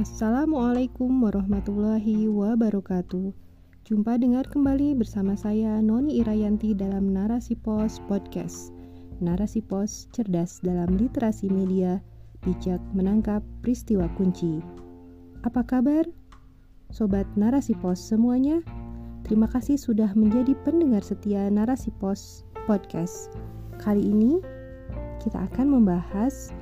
Assalamualaikum 0.00 1.12
warahmatullahi 1.28 2.24
wabarakatuh. 2.24 3.36
Jumpa 3.84 4.16
dengar 4.16 4.48
kembali 4.48 4.96
bersama 4.96 5.36
saya 5.36 5.76
Noni 5.84 6.24
Irayanti 6.24 6.72
dalam 6.72 7.12
Narasi 7.12 7.52
Pos 7.52 8.00
Podcast. 8.08 8.72
Narasi 9.20 9.60
Pos 9.60 10.08
cerdas 10.16 10.64
dalam 10.64 10.96
literasi 10.96 11.52
media, 11.52 12.00
bijak 12.40 12.80
menangkap 12.96 13.44
peristiwa 13.60 14.08
kunci. 14.16 14.64
Apa 15.44 15.68
kabar? 15.68 16.08
Sobat 16.88 17.28
Narasi 17.36 17.76
Pos 17.76 18.00
semuanya? 18.00 18.64
Terima 19.28 19.52
kasih 19.52 19.76
sudah 19.76 20.16
menjadi 20.16 20.56
pendengar 20.64 21.04
setia 21.04 21.52
Narasi 21.52 21.92
Pos 22.00 22.48
Podcast. 22.64 23.36
Kali 23.76 24.00
ini 24.00 24.40
kita 25.20 25.44
akan 25.52 25.76
membahas 25.76 26.56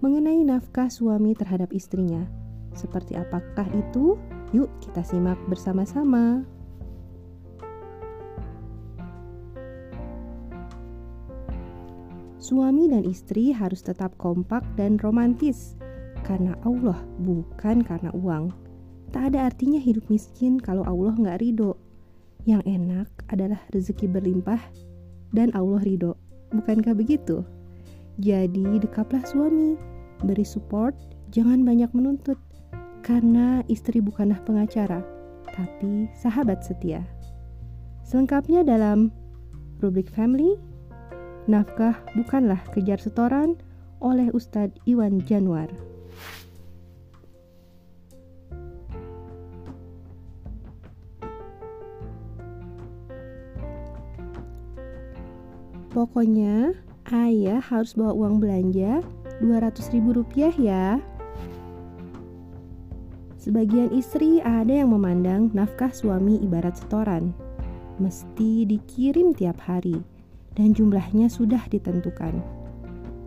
mengenai 0.00 0.40
nafkah 0.40 0.88
suami 0.88 1.36
terhadap 1.36 1.68
istrinya 1.76 2.24
seperti 2.76 3.16
apakah 3.16 3.66
itu? 3.72 4.20
Yuk 4.52 4.70
kita 4.84 5.02
simak 5.02 5.40
bersama-sama. 5.48 6.44
Suami 12.36 12.86
dan 12.86 13.02
istri 13.02 13.50
harus 13.50 13.82
tetap 13.82 14.14
kompak 14.22 14.62
dan 14.78 15.02
romantis 15.02 15.74
karena 16.22 16.54
Allah, 16.62 17.02
bukan 17.18 17.82
karena 17.82 18.14
uang. 18.14 18.54
Tak 19.10 19.34
ada 19.34 19.50
artinya 19.50 19.82
hidup 19.82 20.06
miskin 20.06 20.58
kalau 20.58 20.86
Allah 20.86 21.14
nggak 21.18 21.42
ridho. 21.42 21.74
Yang 22.46 22.62
enak 22.70 23.08
adalah 23.30 23.58
rezeki 23.74 24.06
berlimpah 24.06 24.62
dan 25.34 25.50
Allah 25.58 25.82
ridho. 25.82 26.14
Bukankah 26.54 26.94
begitu? 26.94 27.42
Jadi 28.22 28.78
dekaplah 28.78 29.26
suami, 29.26 29.74
beri 30.22 30.46
support, 30.46 30.94
jangan 31.34 31.66
banyak 31.66 31.90
menuntut 31.94 32.38
karena 33.06 33.62
istri 33.70 34.02
bukanlah 34.02 34.42
pengacara, 34.42 34.98
tapi 35.54 36.10
sahabat 36.18 36.66
setia. 36.66 37.06
Selengkapnya 38.02 38.66
dalam 38.66 39.14
rubrik 39.78 40.10
family, 40.10 40.58
nafkah 41.46 41.94
bukanlah 42.18 42.58
kejar 42.74 42.98
setoran 42.98 43.54
oleh 44.02 44.26
Ustadz 44.34 44.74
Iwan 44.90 45.22
Januar. 45.22 45.70
Pokoknya 55.94 56.74
ayah 57.14 57.62
harus 57.62 57.94
bawa 57.94 58.12
uang 58.12 58.42
belanja 58.42 59.00
200 59.38 59.94
ribu 59.94 60.20
rupiah 60.20 60.52
ya. 60.58 60.98
Sebagian 63.36 63.92
istri 63.92 64.40
ada 64.40 64.72
yang 64.72 64.96
memandang 64.96 65.52
nafkah 65.52 65.92
suami 65.92 66.40
ibarat 66.40 66.80
setoran, 66.80 67.36
mesti 68.00 68.64
dikirim 68.64 69.36
tiap 69.36 69.60
hari, 69.60 70.00
dan 70.56 70.72
jumlahnya 70.72 71.28
sudah 71.28 71.60
ditentukan. 71.68 72.40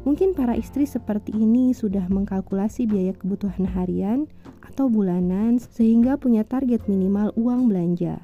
Mungkin 0.07 0.33
para 0.33 0.57
istri 0.57 0.89
seperti 0.89 1.35
ini 1.35 1.75
sudah 1.75 2.09
mengkalkulasi 2.09 2.89
biaya 2.89 3.13
kebutuhan 3.13 3.69
harian 3.69 4.25
atau 4.65 4.89
bulanan 4.89 5.61
sehingga 5.61 6.17
punya 6.17 6.41
target 6.41 6.87
minimal 6.89 7.29
uang 7.37 7.69
belanja. 7.69 8.17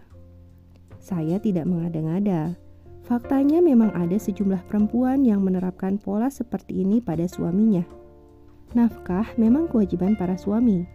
Saya 0.97 1.38
tidak 1.38 1.69
mengada-ngada. 1.69 2.58
Faktanya 3.06 3.61
memang 3.61 3.94
ada 3.94 4.17
sejumlah 4.17 4.66
perempuan 4.66 5.22
yang 5.22 5.45
menerapkan 5.45 6.02
pola 6.02 6.33
seperti 6.33 6.81
ini 6.81 6.97
pada 6.97 7.30
suaminya. 7.30 7.86
Nafkah 8.73 9.38
memang 9.38 9.69
kewajiban 9.69 10.17
para 10.17 10.33
suami, 10.33 10.89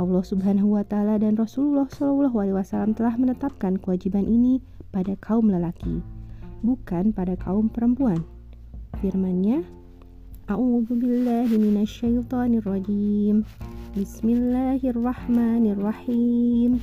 Allah 0.00 0.24
Subhanahu 0.24 0.80
wa 0.80 0.84
taala 0.88 1.20
dan 1.20 1.36
Rasulullah 1.36 1.84
Shallallahu 1.84 2.40
alaihi 2.40 2.56
wasallam 2.56 2.96
telah 2.96 3.12
menetapkan 3.20 3.76
kewajiban 3.76 4.24
ini 4.24 4.64
pada 4.88 5.12
kaum 5.20 5.52
lelaki, 5.52 6.00
bukan 6.64 7.12
pada 7.12 7.36
kaum 7.36 7.68
perempuan. 7.68 8.24
Firman-Nya, 9.04 9.60
A'udzu 10.48 10.96
billahi 10.96 11.60
minasyaitonir 11.60 12.64
rajim. 12.64 13.44
Bismillahirrahmanirrahim. 13.92 16.80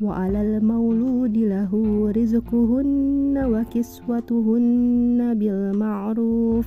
Wa 0.00 0.26
'alal 0.26 0.64
mauludi 0.64 1.44
lahu 1.44 2.08
rizquhunna 2.08 3.52
wa 3.52 3.68
kiswatuhunna 3.68 5.36
bil 5.36 5.76
ma'ruf 5.76 6.64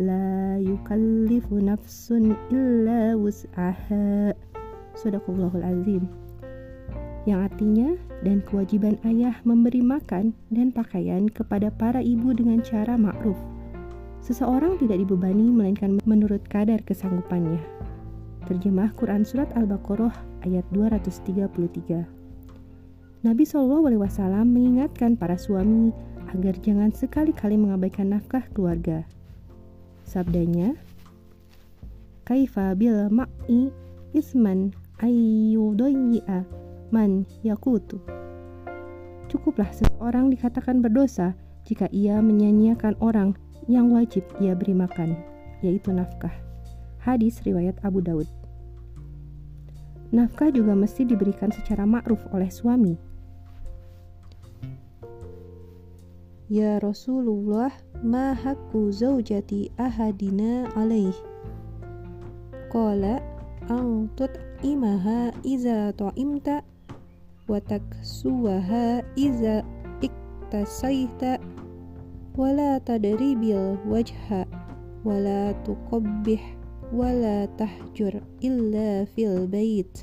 la 0.00 0.56
yukallifu 0.56 1.60
nafsun 1.60 2.32
illa 2.48 3.12
wus'aha 3.20 4.32
Sadaqallahul 4.96 5.62
azim 5.62 6.08
yang 7.28 7.44
artinya 7.44 8.00
dan 8.24 8.40
kewajiban 8.48 8.96
ayah 9.04 9.36
memberi 9.44 9.84
makan 9.84 10.32
dan 10.48 10.72
pakaian 10.72 11.28
kepada 11.28 11.68
para 11.68 12.00
ibu 12.00 12.32
dengan 12.32 12.64
cara 12.64 12.96
ma'ruf. 12.96 13.36
Seseorang 14.24 14.80
tidak 14.80 15.04
dibebani 15.04 15.52
melainkan 15.52 16.00
menurut 16.08 16.40
kadar 16.48 16.80
kesanggupannya. 16.84 17.60
Terjemah 18.48 18.96
Quran 18.96 19.24
Surat 19.24 19.52
Al-Baqarah 19.52 20.12
ayat 20.48 20.64
233 20.72 22.08
Nabi 23.20 23.44
Shallallahu 23.44 23.84
Alaihi 23.92 24.00
Wasallam 24.00 24.56
mengingatkan 24.56 25.12
para 25.12 25.36
suami 25.36 25.92
agar 26.32 26.56
jangan 26.64 26.88
sekali-kali 26.88 27.60
mengabaikan 27.60 28.16
nafkah 28.16 28.48
keluarga. 28.56 29.04
Sabdanya, 30.10 30.74
Kaifa 32.26 32.74
bil 32.74 33.06
ma'i 33.14 33.70
isman 34.10 34.74
ayyudayya 34.98 36.42
man 36.90 37.22
yakutu. 37.46 38.02
Cukuplah 39.30 39.70
seseorang 39.70 40.34
dikatakan 40.34 40.82
berdosa 40.82 41.38
jika 41.62 41.86
ia 41.94 42.18
menyanyiakan 42.18 42.98
orang 42.98 43.38
yang 43.70 43.94
wajib 43.94 44.26
ia 44.42 44.58
beri 44.58 44.74
makan, 44.74 45.14
yaitu 45.62 45.94
nafkah. 45.94 46.34
Hadis 46.98 47.38
riwayat 47.46 47.78
Abu 47.86 48.02
Daud. 48.02 48.26
Nafkah 50.10 50.50
juga 50.50 50.74
mesti 50.74 51.06
diberikan 51.06 51.54
secara 51.54 51.86
ma'ruf 51.86 52.18
oleh 52.34 52.50
suami. 52.50 52.98
Ya 56.50 56.82
Rasulullah, 56.82 57.70
ma 58.02 58.34
hakku 58.34 58.90
zaujati 58.90 59.70
ahadina 59.78 60.66
alaih. 60.74 61.14
Qala 62.74 63.22
ang 63.70 64.10
imaha 64.66 65.30
iza 65.46 65.94
ta'imta 65.94 66.66
wa 67.46 67.62
taksuwaha 67.62 68.98
iza 69.14 69.62
iktasaita 70.02 71.38
wala 72.34 72.82
tadribil 72.82 73.78
wajha 73.86 74.42
wala 75.06 75.54
tuqabbih 75.62 76.42
wala 76.90 77.46
tahjur 77.54 78.18
illa 78.42 79.06
fil 79.14 79.46
bait 79.46 80.02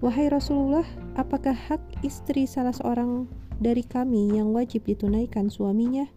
Wahai 0.00 0.32
Rasulullah, 0.32 0.88
apakah 1.20 1.52
hak 1.52 1.84
istri 2.00 2.48
salah 2.48 2.72
seorang 2.72 3.28
dari 3.60 3.84
kami 3.84 4.32
yang 4.32 4.56
wajib 4.56 4.88
ditunaikan 4.88 5.52
suaminya? 5.52 6.08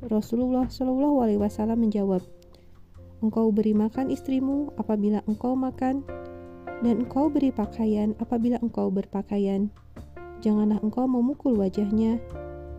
Rasulullah 0.00 0.64
Shallallahu 0.64 1.20
Alaihi 1.20 1.36
Wasallam 1.36 1.84
menjawab, 1.84 2.24
Engkau 3.20 3.52
beri 3.52 3.76
makan 3.76 4.08
istrimu 4.08 4.72
apabila 4.80 5.20
engkau 5.28 5.52
makan, 5.52 6.00
dan 6.80 7.04
engkau 7.04 7.28
beri 7.28 7.52
pakaian 7.52 8.16
apabila 8.16 8.56
engkau 8.64 8.88
berpakaian. 8.88 9.68
Janganlah 10.40 10.80
engkau 10.80 11.04
memukul 11.04 11.52
wajahnya, 11.60 12.16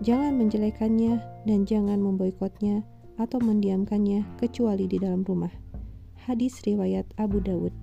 jangan 0.01 0.34
menjelekannya, 0.34 1.22
dan 1.45 1.69
jangan 1.69 2.01
memboikotnya 2.01 2.81
atau 3.22 3.38
mendiamkannya 3.38 4.25
kecuali 4.41 4.90
di 4.90 4.97
dalam 4.97 5.22
rumah. 5.22 5.53
Hadis 6.25 6.58
riwayat 6.66 7.05
Abu 7.22 7.37
Dawud. 7.37 7.73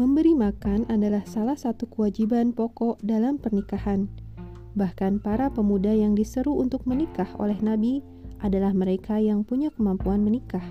Memberi 0.00 0.32
makan 0.32 0.88
adalah 0.88 1.22
salah 1.28 1.60
satu 1.60 1.86
kewajiban 1.86 2.56
pokok 2.56 2.98
dalam 3.04 3.36
pernikahan 3.36 4.08
Bahkan 4.74 5.22
para 5.22 5.50
pemuda 5.54 5.94
yang 5.94 6.18
diseru 6.18 6.58
untuk 6.58 6.82
menikah 6.86 7.30
oleh 7.38 7.58
Nabi 7.62 8.02
adalah 8.42 8.74
mereka 8.74 9.22
yang 9.22 9.46
punya 9.46 9.70
kemampuan 9.70 10.26
menikah. 10.26 10.64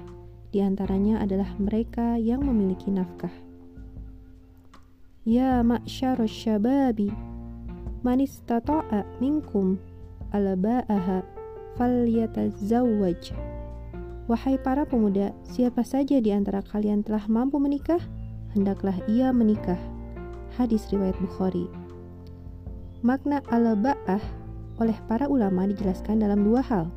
Di 0.51 0.59
antaranya 0.61 1.23
adalah 1.23 1.49
mereka 1.57 2.19
yang 2.19 2.43
memiliki 2.43 2.91
nafkah. 2.91 3.31
Ya 5.23 5.63
ma'syarus 5.63 6.29
syababi 6.29 7.09
man 8.03 8.19
istata'a 8.19 9.07
minkum 9.23 9.79
alba'aha 10.35 11.23
falyatazawwaj. 11.79 13.31
Wahai 14.27 14.55
para 14.59 14.83
pemuda, 14.87 15.35
siapa 15.47 15.83
saja 15.83 16.19
di 16.19 16.31
antara 16.31 16.63
kalian 16.63 17.03
telah 17.03 17.23
mampu 17.27 17.59
menikah, 17.59 17.99
hendaklah 18.55 18.95
ia 19.07 19.31
menikah. 19.31 19.79
Hadis 20.55 20.87
riwayat 20.91 21.15
Bukhari. 21.19 21.82
Makna 23.03 23.43
al-ba'ah 23.51 24.23
oleh 24.79 24.95
para 25.11 25.27
ulama 25.27 25.67
dijelaskan 25.67 26.23
dalam 26.23 26.47
dua 26.47 26.63
hal. 26.63 26.87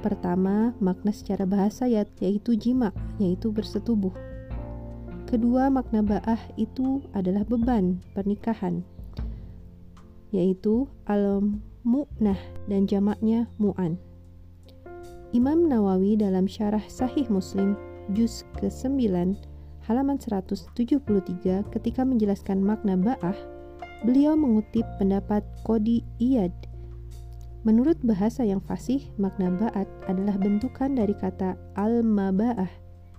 Pertama, 0.00 0.72
makna 0.80 1.12
secara 1.12 1.44
bahasa 1.44 1.84
yaitu 1.84 2.56
jima, 2.56 2.88
yaitu 3.20 3.52
bersetubuh. 3.52 4.16
kedua 5.28 5.72
makna 5.72 6.04
ba'ah 6.04 6.36
itu 6.60 7.00
adalah 7.16 7.40
beban 7.48 8.00
pernikahan, 8.12 8.84
yaitu 10.28 10.84
al-mu'nah 11.08 12.36
dan 12.68 12.84
jamaknya 12.84 13.48
mu'an. 13.56 13.96
Imam 15.32 15.68
Nawawi 15.68 16.20
dalam 16.20 16.44
syarah 16.44 16.84
Sahih 16.84 17.24
Muslim 17.32 17.80
juz 18.12 18.44
ke-9 18.60 19.08
halaman 19.88 20.20
173 20.20 21.00
ketika 21.72 22.04
menjelaskan 22.04 22.60
makna 22.60 23.00
ba'ah, 23.00 23.51
beliau 24.02 24.34
mengutip 24.34 24.82
pendapat 24.98 25.46
Qodi 25.62 26.02
Iyad. 26.18 26.50
Menurut 27.62 27.94
bahasa 28.02 28.42
yang 28.42 28.58
fasih, 28.58 28.98
makna 29.14 29.54
ba'at 29.54 29.86
adalah 30.10 30.34
bentukan 30.34 30.98
dari 30.98 31.14
kata 31.14 31.54
al-maba'ah, 31.78 32.66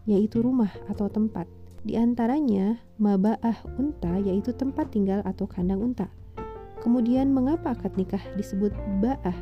yaitu 0.03 0.43
rumah 0.43 0.67
atau 0.91 1.07
tempat. 1.07 1.47
Di 1.87 1.95
antaranya, 1.95 2.75
maba'ah 2.99 3.55
unta 3.79 4.19
yaitu 4.19 4.51
tempat 4.51 4.91
tinggal 4.91 5.23
atau 5.23 5.47
kandang 5.47 5.79
unta. 5.79 6.11
Kemudian 6.83 7.31
mengapa 7.31 7.71
akad 7.71 7.95
nikah 7.95 8.23
disebut 8.35 8.75
ba'ah? 8.99 9.35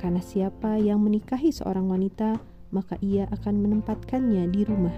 Karena 0.00 0.24
siapa 0.24 0.80
yang 0.80 1.04
menikahi 1.04 1.52
seorang 1.52 1.84
wanita, 1.84 2.40
maka 2.72 2.96
ia 3.04 3.28
akan 3.28 3.60
menempatkannya 3.60 4.48
di 4.48 4.64
rumah. 4.64 4.96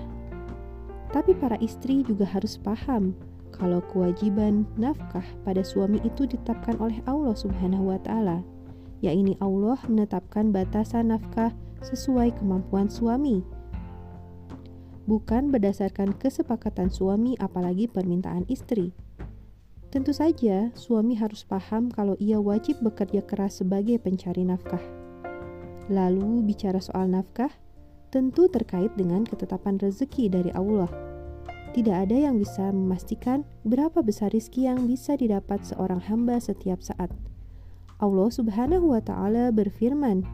Tapi 1.11 1.35
para 1.35 1.59
istri 1.59 2.07
juga 2.07 2.23
harus 2.31 2.55
paham 2.55 3.19
kalau 3.55 3.83
kewajiban 3.91 4.69
nafkah 4.79 5.25
pada 5.43 5.65
suami 5.65 5.99
itu 6.05 6.25
ditetapkan 6.29 6.77
oleh 6.79 7.01
Allah 7.09 7.35
Subhanahu 7.35 7.91
wa 7.93 7.99
taala. 8.01 8.45
Ya 8.99 9.15
ini 9.15 9.39
Allah 9.39 9.79
menetapkan 9.87 10.51
batasan 10.51 11.15
nafkah 11.15 11.55
sesuai 11.83 12.35
kemampuan 12.39 12.91
suami. 12.91 13.47
Bukan 15.09 15.49
berdasarkan 15.49 16.13
kesepakatan 16.21 16.93
suami 16.93 17.33
apalagi 17.41 17.89
permintaan 17.89 18.45
istri. 18.51 18.93
Tentu 19.89 20.13
saja, 20.13 20.69
suami 20.77 21.17
harus 21.17 21.49
paham 21.49 21.89
kalau 21.89 22.13
ia 22.21 22.37
wajib 22.37 22.85
bekerja 22.85 23.25
keras 23.25 23.65
sebagai 23.65 23.97
pencari 23.97 24.45
nafkah. 24.45 24.85
Lalu, 25.89 26.45
bicara 26.45 26.77
soal 26.77 27.09
nafkah, 27.09 27.49
tentu 28.13 28.53
terkait 28.53 28.93
dengan 29.01 29.25
ketetapan 29.25 29.81
rezeki 29.81 30.29
dari 30.29 30.53
Allah. 30.53 31.08
Tidak 31.79 31.95
ada 31.95 32.19
yang 32.19 32.43
bisa 32.43 32.75
memastikan 32.75 33.47
berapa 33.63 34.03
besar 34.03 34.35
rizki 34.35 34.67
yang 34.67 34.91
bisa 34.91 35.15
didapat 35.15 35.63
seorang 35.63 36.03
hamba 36.11 36.43
setiap 36.43 36.83
saat. 36.83 37.07
Allah 38.03 38.35
Subhanahu 38.35 38.91
wa 38.91 38.99
taala 38.99 39.55
berfirman, 39.55 40.27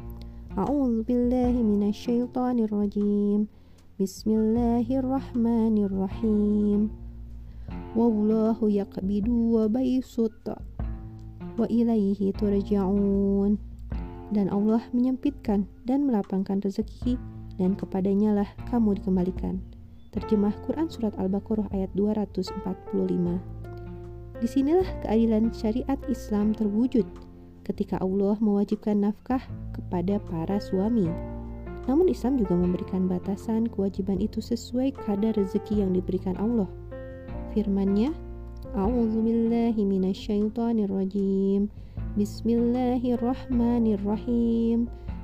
A'udzu 0.56 1.04
billahi 1.04 1.60
minasyaitonir 1.60 2.72
rajim. 2.72 3.52
Bismillahirrahmanirrahim. 4.00 6.88
Wallahu 7.92 8.72
yaqbidu 8.72 9.60
wa 9.60 9.68
baisut 9.68 10.48
wa 10.48 11.68
ilaihi 11.68 12.32
turja'un 12.40 13.60
dan 14.32 14.48
Allah 14.48 14.80
menyempitkan 14.96 15.68
dan 15.84 16.08
melapangkan 16.08 16.64
rezeki 16.64 17.20
dan 17.60 17.76
kepadanya 17.76 18.32
lah 18.32 18.48
kamu 18.72 18.96
dikembalikan. 18.96 19.73
Terjemah 20.14 20.54
Quran 20.62 20.86
Surat 20.86 21.12
Al-Baqarah 21.18 21.66
ayat 21.74 21.90
245 21.98 22.54
Di 24.38 24.46
sinilah 24.46 24.86
keadilan 25.02 25.50
syariat 25.50 25.98
Islam 26.06 26.54
terwujud 26.54 27.04
ketika 27.66 27.98
Allah 27.98 28.38
mewajibkan 28.38 29.02
nafkah 29.02 29.42
kepada 29.74 30.22
para 30.30 30.62
suami. 30.62 31.10
Namun 31.90 32.08
Islam 32.08 32.38
juga 32.38 32.54
memberikan 32.54 33.10
batasan 33.10 33.66
kewajiban 33.68 34.22
itu 34.22 34.38
sesuai 34.38 34.94
kadar 35.04 35.34
rezeki 35.36 35.82
yang 35.82 35.92
diberikan 35.92 36.38
Allah– 36.38 36.70
firman-Nya, 37.54 38.10
billahi 38.74 39.82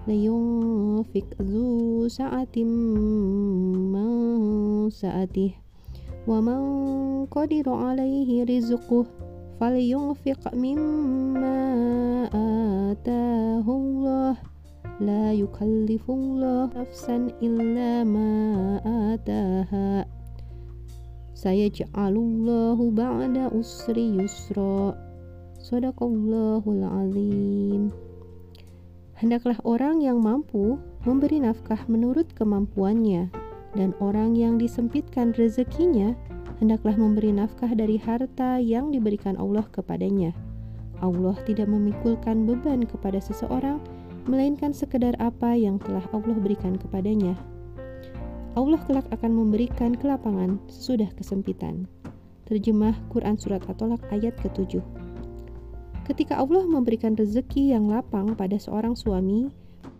rajim. 0.06 0.08
Bismillahirrahmanirrahim. 0.08 0.08
Layunfik 0.08 1.28
zu 1.44 2.08
sa'atim 2.08 2.70
man 3.92 4.88
sa'atih. 4.88 5.52
Wa 6.24 6.40
man 6.40 6.62
qadiru 7.28 7.72
alaihi 7.74 8.44
rizquh 8.48 9.08
falyunfiq 9.58 10.40
mimma 10.56 11.60
atahu 12.32 13.68
Allah. 13.68 14.36
La 15.00 15.32
yukallifullah 15.32 16.72
nafsan 16.76 17.32
illa 17.40 18.04
ma 18.04 18.76
ataha. 18.84 20.04
Saya 21.32 21.72
ja'alullahu 21.72 22.92
ba'da 22.92 23.48
usri 23.52 24.12
yusra. 24.20 24.92
Hendaklah 29.20 29.60
orang 29.68 30.00
yang 30.00 30.24
mampu 30.24 30.80
memberi 31.04 31.44
nafkah 31.44 31.84
menurut 31.92 32.32
kemampuannya 32.32 33.28
dan 33.76 33.92
orang 34.00 34.32
yang 34.32 34.56
disempitkan 34.56 35.36
rezekinya 35.36 36.16
hendaklah 36.56 36.96
memberi 36.96 37.28
nafkah 37.28 37.68
dari 37.68 38.00
harta 38.00 38.56
yang 38.56 38.88
diberikan 38.88 39.36
Allah 39.36 39.68
kepadanya. 39.76 40.32
Allah 41.04 41.36
tidak 41.44 41.68
memikulkan 41.68 42.48
beban 42.48 42.88
kepada 42.88 43.20
seseorang 43.20 43.76
melainkan 44.24 44.72
sekedar 44.72 45.12
apa 45.20 45.52
yang 45.52 45.76
telah 45.76 46.04
Allah 46.16 46.40
berikan 46.40 46.80
kepadanya. 46.80 47.36
Allah 48.56 48.80
kelak 48.88 49.04
akan 49.12 49.36
memberikan 49.36 50.00
kelapangan 50.00 50.56
sesudah 50.64 51.12
kesempitan. 51.12 51.84
Terjemah 52.48 52.96
Quran 53.12 53.36
Surat 53.36 53.68
At-Tolak 53.68 54.00
ayat 54.16 54.32
ke-7 54.40 54.99
Ketika 56.10 56.42
Allah 56.42 56.66
memberikan 56.66 57.14
rezeki 57.14 57.70
yang 57.70 57.86
lapang 57.86 58.34
pada 58.34 58.58
seorang 58.58 58.98
suami, 58.98 59.46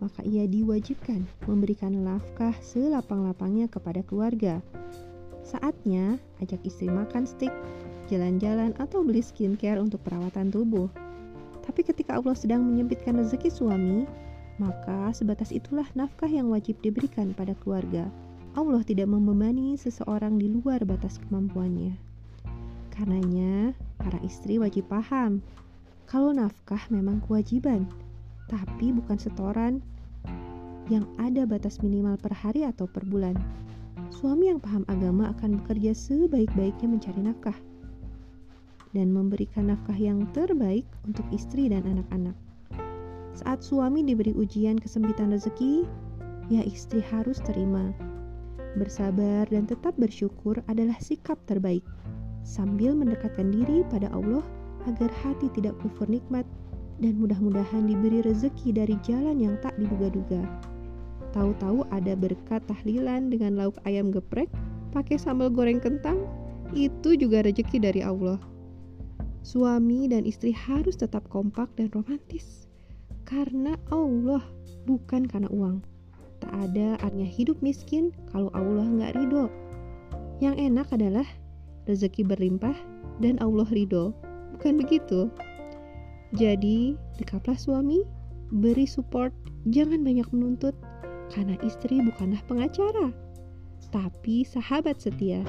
maka 0.03 0.19
ia 0.27 0.43
diwajibkan 0.43 1.23
memberikan 1.47 1.95
nafkah 2.03 2.51
selapang-lapangnya 2.59 3.71
kepada 3.71 4.03
keluarga. 4.03 4.59
Saatnya 5.47 6.19
ajak 6.43 6.67
istri 6.67 6.91
makan 6.91 7.23
steak, 7.23 7.55
jalan-jalan, 8.11 8.75
atau 8.75 9.07
beli 9.07 9.23
skincare 9.23 9.79
untuk 9.79 10.03
perawatan 10.03 10.51
tubuh. 10.51 10.91
Tapi 11.63 11.79
ketika 11.79 12.19
Allah 12.19 12.35
sedang 12.35 12.59
menyempitkan 12.59 13.15
rezeki 13.15 13.47
suami, 13.47 14.03
maka 14.59 15.15
sebatas 15.15 15.55
itulah 15.55 15.87
nafkah 15.95 16.27
yang 16.27 16.51
wajib 16.51 16.75
diberikan 16.83 17.31
pada 17.31 17.55
keluarga. 17.63 18.11
Allah 18.59 18.83
tidak 18.83 19.07
membebani 19.07 19.79
seseorang 19.79 20.35
di 20.35 20.59
luar 20.59 20.83
batas 20.83 21.23
kemampuannya. 21.23 21.95
Karenanya, 22.91 23.71
para 23.95 24.19
istri 24.27 24.59
wajib 24.59 24.91
paham 24.91 25.39
kalau 26.11 26.35
nafkah 26.35 26.83
memang 26.91 27.23
kewajiban, 27.23 27.87
tapi 28.51 28.91
bukan 28.91 29.15
setoran 29.15 29.79
yang 30.91 31.07
ada 31.15 31.47
batas 31.47 31.79
minimal 31.79 32.19
per 32.19 32.35
hari 32.35 32.67
atau 32.67 32.83
per 32.83 33.07
bulan. 33.07 33.39
Suami 34.11 34.51
yang 34.51 34.59
paham 34.59 34.83
agama 34.91 35.31
akan 35.31 35.63
bekerja 35.63 35.95
sebaik-baiknya 35.95 36.91
mencari 36.91 37.23
nafkah 37.23 37.55
dan 38.91 39.07
memberikan 39.15 39.71
nafkah 39.71 39.95
yang 39.95 40.27
terbaik 40.35 40.83
untuk 41.07 41.23
istri 41.31 41.71
dan 41.71 41.87
anak-anak. 41.87 42.35
Saat 43.31 43.63
suami 43.63 44.03
diberi 44.03 44.35
ujian 44.35 44.75
kesempitan 44.75 45.31
rezeki, 45.31 45.87
ya 46.51 46.59
istri 46.67 46.99
harus 47.07 47.39
terima 47.39 47.95
Bersabar 48.75 49.47
dan 49.47 49.63
tetap 49.63 49.95
bersyukur 49.95 50.59
adalah 50.67 50.95
sikap 50.99 51.39
terbaik, 51.47 51.83
sambil 52.43 52.95
mendekatkan 52.95 53.51
diri 53.51 53.87
pada 53.87 54.11
Allah 54.11 54.43
agar 54.87 55.09
hati 55.21 55.51
tidak 55.53 55.77
kufur 55.81 56.07
nikmat 56.07 56.45
dan 57.01 57.17
mudah-mudahan 57.17 57.89
diberi 57.89 58.21
rezeki 58.21 58.73
dari 58.73 58.95
jalan 59.01 59.41
yang 59.41 59.55
tak 59.59 59.73
diduga-duga. 59.81 60.45
Tahu-tahu 61.31 61.87
ada 61.89 62.13
berkat 62.13 62.61
tahlilan 62.67 63.31
dengan 63.31 63.57
lauk 63.57 63.79
ayam 63.87 64.11
geprek, 64.11 64.51
pakai 64.91 65.15
sambal 65.17 65.49
goreng 65.49 65.79
kentang, 65.79 66.27
itu 66.75 67.15
juga 67.15 67.41
rezeki 67.41 67.77
dari 67.81 68.01
Allah. 68.03 68.37
Suami 69.41 70.05
dan 70.05 70.27
istri 70.27 70.53
harus 70.53 70.93
tetap 70.99 71.25
kompak 71.31 71.71
dan 71.73 71.89
romantis 71.95 72.61
karena 73.31 73.79
Allah, 73.95 74.43
bukan 74.83 75.23
karena 75.23 75.47
uang. 75.47 75.79
Tak 76.43 76.51
ada 76.51 76.99
artinya 76.99 77.29
hidup 77.29 77.55
miskin 77.63 78.11
kalau 78.27 78.51
Allah 78.51 78.83
nggak 78.83 79.15
ridho. 79.15 79.47
Yang 80.43 80.55
enak 80.67 80.87
adalah 80.91 81.27
rezeki 81.87 82.27
berlimpah 82.27 82.75
dan 83.23 83.39
Allah 83.39 83.69
ridho. 83.71 84.11
Bukan 84.61 84.77
begitu? 84.77 85.25
Jadi, 86.37 86.93
dekaplah 87.17 87.57
suami, 87.57 88.05
beri 88.53 88.85
support, 88.85 89.33
jangan 89.73 90.05
banyak 90.05 90.29
menuntut, 90.29 90.77
karena 91.33 91.57
istri 91.65 91.97
bukanlah 91.97 92.37
pengacara, 92.45 93.09
tapi 93.89 94.45
sahabat 94.45 95.01
setia. 95.01 95.41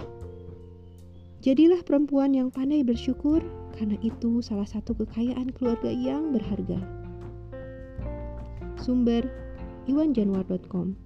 Jadilah 1.45 1.85
perempuan 1.85 2.33
yang 2.33 2.49
pandai 2.49 2.81
bersyukur, 2.81 3.45
karena 3.76 4.00
itu 4.00 4.40
salah 4.40 4.64
satu 4.64 4.97
kekayaan 4.97 5.52
keluarga 5.52 5.92
yang 5.92 6.33
berharga. 6.33 6.81
Sumber 8.81 9.28
iwanjanuar.com 9.92 10.97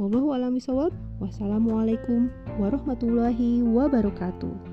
Wallahu 0.00 0.32
a'lam 0.32 0.56
bishawab. 0.56 0.96
Wassalamualaikum 1.20 2.32
warahmatullahi 2.56 3.60
wabarakatuh. 3.60 4.65